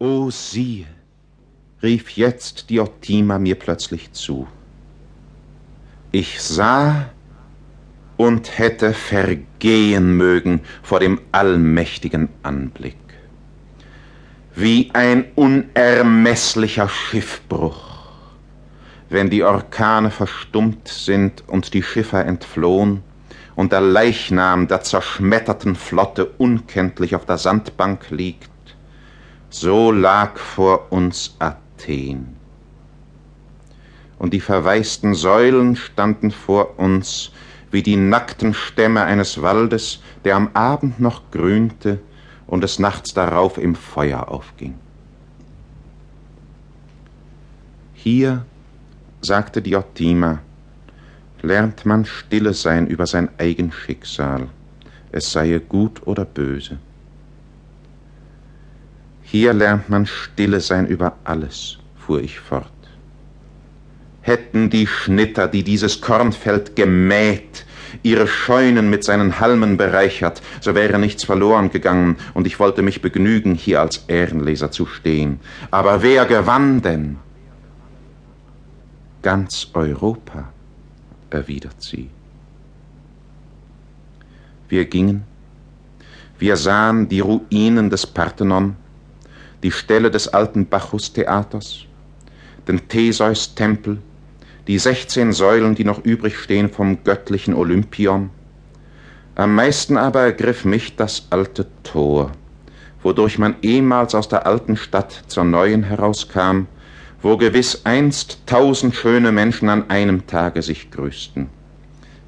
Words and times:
O 0.00 0.30
siehe, 0.30 0.86
rief 1.82 2.10
jetzt 2.10 2.70
Diotima 2.70 3.40
mir 3.40 3.56
plötzlich 3.56 4.12
zu. 4.12 4.46
Ich 6.12 6.40
sah 6.40 7.06
und 8.16 8.58
hätte 8.58 8.94
vergehen 8.94 10.16
mögen 10.16 10.60
vor 10.84 11.00
dem 11.00 11.20
allmächtigen 11.32 12.28
Anblick. 12.44 12.94
Wie 14.54 14.90
ein 14.92 15.24
unermesslicher 15.34 16.88
Schiffbruch, 16.88 18.12
wenn 19.08 19.30
die 19.30 19.42
Orkane 19.42 20.12
verstummt 20.12 20.86
sind 20.86 21.42
und 21.48 21.74
die 21.74 21.82
Schiffer 21.82 22.24
entflohen 22.24 23.02
und 23.56 23.72
der 23.72 23.80
Leichnam 23.80 24.68
der 24.68 24.82
zerschmetterten 24.82 25.74
Flotte 25.74 26.26
unkenntlich 26.38 27.16
auf 27.16 27.26
der 27.26 27.38
Sandbank 27.38 28.10
liegt, 28.10 28.48
so 29.50 29.90
lag 29.92 30.36
vor 30.38 30.92
uns 30.92 31.36
Athen. 31.38 32.36
Und 34.18 34.34
die 34.34 34.40
verwaisten 34.40 35.14
Säulen 35.14 35.76
standen 35.76 36.30
vor 36.30 36.78
uns 36.78 37.32
wie 37.70 37.82
die 37.82 37.96
nackten 37.96 38.54
Stämme 38.54 39.04
eines 39.04 39.42
Waldes, 39.42 40.00
der 40.24 40.36
am 40.36 40.50
Abend 40.54 41.00
noch 41.00 41.30
grünte 41.30 42.00
und 42.46 42.62
des 42.62 42.78
Nachts 42.78 43.14
darauf 43.14 43.58
im 43.58 43.74
Feuer 43.74 44.28
aufging. 44.28 44.74
Hier, 47.94 48.44
sagte 49.20 49.60
Diotima, 49.60 50.40
lernt 51.42 51.84
man 51.84 52.04
stille 52.04 52.54
sein 52.54 52.86
über 52.86 53.06
sein 53.06 53.28
eigen 53.38 53.70
Schicksal, 53.70 54.48
es 55.12 55.30
sei 55.30 55.58
gut 55.58 56.06
oder 56.06 56.24
böse. 56.24 56.78
Hier 59.30 59.52
lernt 59.52 59.90
man 59.90 60.06
stille 60.06 60.58
sein 60.58 60.86
über 60.86 61.18
alles, 61.24 61.76
fuhr 61.98 62.22
ich 62.22 62.40
fort. 62.40 62.72
Hätten 64.22 64.70
die 64.70 64.86
Schnitter, 64.86 65.48
die 65.48 65.62
dieses 65.62 66.00
Kornfeld 66.00 66.76
gemäht, 66.76 67.66
ihre 68.02 68.26
Scheunen 68.26 68.88
mit 68.88 69.04
seinen 69.04 69.38
Halmen 69.38 69.76
bereichert, 69.76 70.40
so 70.62 70.74
wäre 70.74 70.98
nichts 70.98 71.24
verloren 71.24 71.68
gegangen, 71.70 72.16
und 72.32 72.46
ich 72.46 72.58
wollte 72.58 72.80
mich 72.80 73.02
begnügen, 73.02 73.54
hier 73.54 73.82
als 73.82 74.04
Ehrenleser 74.08 74.70
zu 74.70 74.86
stehen. 74.86 75.40
Aber 75.70 76.02
wer 76.02 76.24
gewann 76.24 76.80
denn? 76.80 77.18
Ganz 79.20 79.68
Europa, 79.74 80.48
erwidert 81.28 81.82
sie. 81.82 82.08
Wir 84.70 84.86
gingen, 84.86 85.24
wir 86.38 86.56
sahen 86.56 87.10
die 87.10 87.20
Ruinen 87.20 87.90
des 87.90 88.06
Parthenon, 88.06 88.76
die 89.62 89.72
Stelle 89.72 90.10
des 90.10 90.28
alten 90.28 90.66
Bacchus-Theaters, 90.66 91.84
den 92.66 92.88
Theseus-Tempel, 92.88 93.98
die 94.66 94.78
sechzehn 94.78 95.32
Säulen, 95.32 95.74
die 95.74 95.84
noch 95.84 96.04
übrig 96.04 96.38
stehen 96.38 96.68
vom 96.70 97.02
göttlichen 97.02 97.54
Olympion. 97.54 98.30
Am 99.34 99.54
meisten 99.54 99.96
aber 99.96 100.22
ergriff 100.22 100.64
mich 100.64 100.96
das 100.96 101.28
alte 101.30 101.66
Tor, 101.82 102.32
wodurch 103.02 103.38
man 103.38 103.56
ehemals 103.62 104.14
aus 104.14 104.28
der 104.28 104.46
alten 104.46 104.76
Stadt 104.76 105.24
zur 105.28 105.44
neuen 105.44 105.84
herauskam, 105.84 106.66
wo 107.22 107.36
gewiss 107.36 107.82
einst 107.84 108.46
tausend 108.46 108.94
schöne 108.94 109.32
Menschen 109.32 109.68
an 109.68 109.88
einem 109.90 110.26
Tage 110.26 110.62
sich 110.62 110.90
grüßten. 110.90 111.48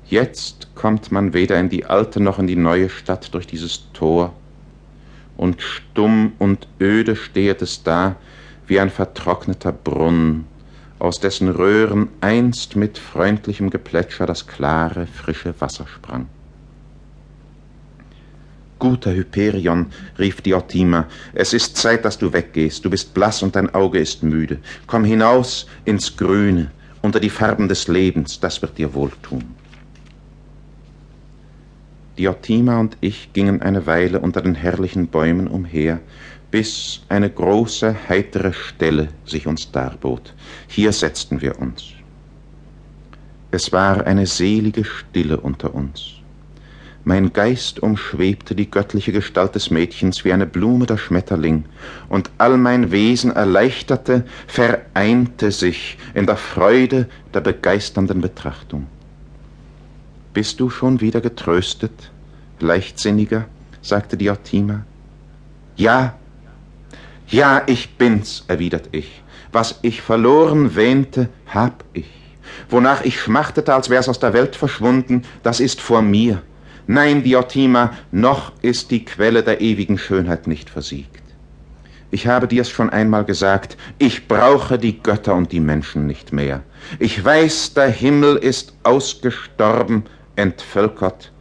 Jetzt 0.06 0.68
kommt 0.74 1.12
man 1.12 1.32
weder 1.34 1.60
in 1.60 1.68
die 1.68 1.84
alte 1.84 2.20
noch 2.20 2.38
in 2.38 2.46
die 2.46 2.56
neue 2.56 2.88
Stadt 2.88 3.32
durch 3.34 3.46
dieses 3.46 3.92
Tor, 3.92 4.32
und 5.40 5.62
stumm 5.62 6.34
und 6.38 6.68
öde 6.78 7.16
stehet 7.16 7.62
es 7.62 7.82
da 7.82 8.16
wie 8.66 8.78
ein 8.78 8.90
vertrockneter 8.90 9.72
Brunnen, 9.72 10.44
aus 10.98 11.18
dessen 11.18 11.48
Röhren 11.48 12.08
einst 12.20 12.76
mit 12.76 12.98
freundlichem 12.98 13.70
Geplätscher 13.70 14.26
das 14.26 14.46
klare, 14.46 15.06
frische 15.06 15.54
Wasser 15.58 15.86
sprang. 15.86 16.28
Guter 18.78 19.14
Hyperion, 19.14 19.86
rief 20.18 20.42
Diotima, 20.42 21.06
es 21.32 21.54
ist 21.54 21.74
Zeit, 21.78 22.04
dass 22.04 22.18
du 22.18 22.34
weggehst, 22.34 22.84
du 22.84 22.90
bist 22.90 23.14
blass 23.14 23.42
und 23.42 23.56
dein 23.56 23.74
Auge 23.74 23.98
ist 23.98 24.22
müde. 24.22 24.58
Komm 24.86 25.04
hinaus 25.04 25.66
ins 25.86 26.18
Grüne, 26.18 26.70
unter 27.00 27.18
die 27.18 27.30
Farben 27.30 27.66
des 27.66 27.88
Lebens, 27.88 28.40
das 28.40 28.60
wird 28.60 28.76
dir 28.76 28.92
wohltun. 28.92 29.59
Diotima 32.20 32.78
und 32.78 32.98
ich 33.00 33.32
gingen 33.32 33.62
eine 33.62 33.86
Weile 33.86 34.20
unter 34.20 34.42
den 34.42 34.54
herrlichen 34.54 35.06
Bäumen 35.06 35.48
umher, 35.48 36.00
bis 36.50 37.00
eine 37.08 37.30
große, 37.30 37.96
heitere 38.10 38.52
Stelle 38.52 39.08
sich 39.24 39.46
uns 39.46 39.72
darbot. 39.72 40.34
Hier 40.68 40.92
setzten 40.92 41.40
wir 41.40 41.58
uns. 41.58 41.94
Es 43.50 43.72
war 43.72 44.06
eine 44.06 44.26
selige 44.26 44.84
Stille 44.84 45.40
unter 45.40 45.74
uns. 45.74 46.16
Mein 47.04 47.32
Geist 47.32 47.82
umschwebte 47.82 48.54
die 48.54 48.70
göttliche 48.70 49.12
Gestalt 49.12 49.54
des 49.54 49.70
Mädchens 49.70 50.22
wie 50.22 50.34
eine 50.34 50.46
Blume 50.46 50.84
der 50.84 50.98
Schmetterling, 50.98 51.64
und 52.10 52.30
all 52.36 52.58
mein 52.58 52.92
Wesen 52.92 53.30
erleichterte, 53.30 54.26
vereinte 54.46 55.50
sich 55.52 55.96
in 56.12 56.26
der 56.26 56.36
Freude 56.36 57.08
der 57.32 57.40
begeisternden 57.40 58.20
Betrachtung. 58.20 58.88
Bist 60.32 60.60
du 60.60 60.70
schon 60.70 61.00
wieder 61.00 61.20
getröstet, 61.20 62.12
leichtsinniger? 62.60 63.46
sagte 63.82 64.16
Diotima. 64.16 64.84
Ja, 65.76 66.14
ja, 67.26 67.62
ich 67.66 67.96
bin's, 67.96 68.44
erwidert 68.48 68.88
ich. 68.92 69.22
Was 69.52 69.78
ich 69.82 70.02
verloren 70.02 70.76
wähnte, 70.76 71.28
hab 71.46 71.84
ich. 71.92 72.10
Wonach 72.68 73.04
ich 73.04 73.20
schmachtete, 73.20 73.74
als 73.74 73.90
wär's 73.90 74.08
aus 74.08 74.18
der 74.20 74.32
Welt 74.32 74.56
verschwunden, 74.56 75.22
das 75.42 75.60
ist 75.60 75.80
vor 75.80 76.02
mir. 76.02 76.42
Nein, 76.86 77.22
Diotima, 77.22 77.92
noch 78.10 78.52
ist 78.62 78.90
die 78.90 79.04
Quelle 79.04 79.42
der 79.42 79.60
ewigen 79.60 79.98
Schönheit 79.98 80.46
nicht 80.46 80.70
versiegt. 80.70 81.22
Ich 82.10 82.26
habe 82.26 82.48
dir's 82.48 82.70
schon 82.70 82.90
einmal 82.90 83.24
gesagt, 83.24 83.76
ich 83.98 84.26
brauche 84.26 84.78
die 84.78 85.00
Götter 85.00 85.34
und 85.34 85.52
die 85.52 85.60
Menschen 85.60 86.06
nicht 86.06 86.32
mehr. 86.32 86.62
Ich 86.98 87.24
weiß, 87.24 87.74
der 87.74 87.90
Himmel 87.90 88.36
ist 88.36 88.74
ausgestorben, 88.82 90.04
entvölkert, 90.40 91.32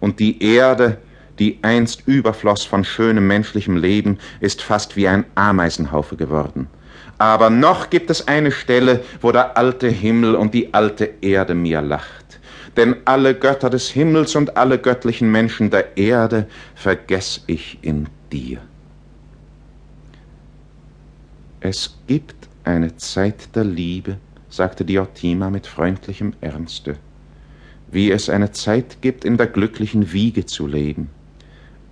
und 0.00 0.20
die 0.20 0.42
Erde 0.42 0.98
die 1.38 1.58
einst 1.62 2.02
überfloss 2.06 2.64
von 2.64 2.84
schönem 2.84 3.26
menschlichem 3.26 3.76
Leben, 3.76 4.18
ist 4.40 4.62
fast 4.62 4.96
wie 4.96 5.08
ein 5.08 5.24
Ameisenhaufe 5.34 6.16
geworden. 6.16 6.68
Aber 7.18 7.50
noch 7.50 7.90
gibt 7.90 8.10
es 8.10 8.28
eine 8.28 8.52
Stelle, 8.52 9.02
wo 9.20 9.32
der 9.32 9.56
alte 9.56 9.88
Himmel 9.88 10.34
und 10.34 10.54
die 10.54 10.72
alte 10.74 11.10
Erde 11.20 11.54
mir 11.54 11.80
lacht. 11.80 12.40
Denn 12.76 12.96
alle 13.06 13.34
Götter 13.34 13.70
des 13.70 13.88
Himmels 13.88 14.36
und 14.36 14.56
alle 14.56 14.78
göttlichen 14.78 15.30
Menschen 15.32 15.70
der 15.70 15.96
Erde 15.96 16.46
vergess 16.76 17.42
ich 17.46 17.78
in 17.82 18.08
dir. 18.30 18.60
Es 21.60 21.98
gibt 22.06 22.36
eine 22.62 22.96
Zeit 22.96 23.54
der 23.56 23.64
Liebe, 23.64 24.18
sagte 24.48 24.84
Diotima 24.84 25.50
mit 25.50 25.66
freundlichem 25.66 26.34
Ernste, 26.40 26.96
wie 27.90 28.10
es 28.10 28.28
eine 28.28 28.52
Zeit 28.52 28.98
gibt, 29.00 29.24
in 29.24 29.36
der 29.36 29.46
glücklichen 29.46 30.12
Wiege 30.12 30.46
zu 30.46 30.66
leben 30.66 31.10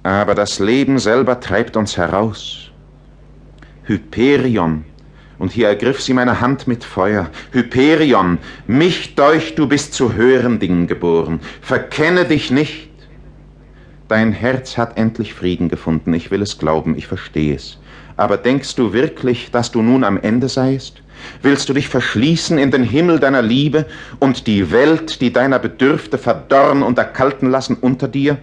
aber 0.07 0.37
das 0.37 0.61
Leben 0.61 1.01
selber 1.01 1.41
treibt 1.41 1.77
uns 1.77 1.97
heraus. 1.97 2.71
Hyperion, 3.83 4.85
und 5.39 5.51
hier 5.51 5.67
ergriff 5.67 6.01
sie 6.01 6.15
meine 6.15 6.41
Hand 6.41 6.69
mit 6.69 6.85
Feuer. 6.85 7.29
Hyperion, 7.51 8.39
mich 8.69 9.17
deucht, 9.17 9.59
du 9.59 9.67
bist 9.67 9.95
zu 9.95 10.15
höheren 10.15 10.61
Dingen 10.61 10.87
geboren. 10.87 11.41
Verkenne 11.61 12.25
dich 12.25 12.53
nicht. 12.53 12.89
Dein 14.07 14.31
Herz 14.31 14.79
hat 14.79 14.97
endlich 14.97 15.35
Frieden 15.35 15.69
gefunden, 15.69 16.15
ich 16.15 16.31
will 16.31 16.41
es 16.41 16.57
glauben, 16.57 16.97
ich 16.97 17.09
verstehe 17.09 17.57
es. 17.57 17.79
Aber 18.17 18.37
denkst 18.37 18.77
du 18.77 18.93
wirklich, 18.93 19.51
dass 19.51 19.73
du 19.73 19.83
nun 19.83 20.05
am 20.05 20.19
Ende 20.19 20.49
seist? 20.49 21.03
Willst 21.43 21.69
du 21.69 21.73
dich 21.73 21.89
verschließen 21.89 22.59
in 22.59 22.71
den 22.71 22.83
Himmel 22.83 23.19
deiner 23.19 23.43
Liebe 23.43 23.87
und 24.19 24.47
die 24.47 24.71
Welt, 24.71 25.21
die 25.21 25.33
deiner 25.33 25.59
Bedürfte 25.59 26.19
verdorren 26.19 26.83
und 26.83 26.99
erkalten 26.99 27.51
lassen 27.51 27.77
unter 27.81 28.09
dir? 28.09 28.39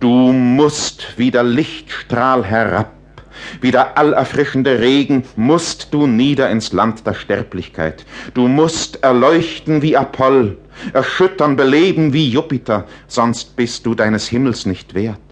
Du 0.00 0.32
musst 0.32 1.14
wie 1.16 1.30
der 1.30 1.44
Lichtstrahl 1.44 2.44
herab, 2.44 2.92
wie 3.60 3.70
der 3.70 3.96
allerfrischende 3.96 4.80
Regen, 4.80 5.24
musst 5.36 5.92
du 5.92 6.06
nieder 6.06 6.50
ins 6.50 6.72
Land 6.72 7.06
der 7.06 7.14
Sterblichkeit. 7.14 8.04
Du 8.34 8.48
musst 8.48 9.02
erleuchten 9.02 9.82
wie 9.82 9.96
Apoll, 9.96 10.58
erschüttern, 10.92 11.56
beleben 11.56 12.12
wie 12.12 12.28
Jupiter, 12.28 12.86
sonst 13.06 13.56
bist 13.56 13.86
du 13.86 13.94
deines 13.94 14.28
Himmels 14.28 14.66
nicht 14.66 14.94
wert. 14.94 15.23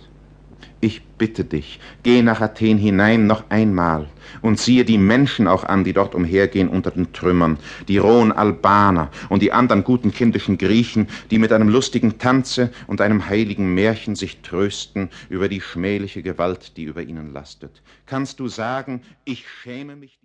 Ich 0.85 1.01
bitte 1.17 1.45
dich, 1.45 1.79
geh 2.03 2.23
nach 2.23 2.41
Athen 2.41 2.77
hinein 2.77 3.29
noch 3.29 3.51
einmal 3.51 4.09
und 4.41 4.59
siehe 4.59 4.85
die 4.85 4.99
Menschen 4.99 5.47
auch 5.47 5.63
an, 5.63 5.85
die 5.85 5.93
dort 5.93 6.17
umhergehen 6.17 6.69
unter 6.69 6.91
den 6.91 7.13
Trümmern, 7.13 7.57
die 7.87 7.99
rohen 7.99 8.33
Albaner 8.33 9.09
und 9.29 9.43
die 9.43 9.53
anderen 9.53 9.85
guten 9.85 10.11
kindischen 10.11 10.59
Griechen, 10.59 11.07
die 11.31 11.39
mit 11.39 11.53
einem 11.53 11.69
lustigen 11.69 12.19
Tanze 12.19 12.73
und 12.89 13.01
einem 13.01 13.29
heiligen 13.29 13.73
Märchen 13.75 14.17
sich 14.17 14.41
trösten 14.43 15.09
über 15.29 15.49
die 15.49 15.61
schmähliche 15.61 16.21
Gewalt, 16.21 16.77
die 16.77 16.83
über 16.83 17.03
ihnen 17.03 17.33
lastet. 17.33 17.81
Kannst 18.07 18.41
du 18.41 18.49
sagen, 18.49 19.03
ich 19.25 19.45
schäme 19.49 19.95
mich 19.95 20.19